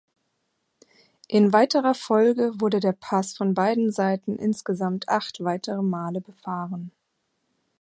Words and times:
In 1.27 1.53
weiterer 1.53 1.93
Folge 1.93 2.59
wurde 2.59 2.79
der 2.79 2.91
Pass 2.93 3.37
von 3.37 3.53
beiden 3.53 3.91
Seiten 3.91 4.35
insgesamt 4.39 5.07
acht 5.07 5.43
weitere 5.43 5.83
Male 5.83 6.21
befahren. 6.21 6.91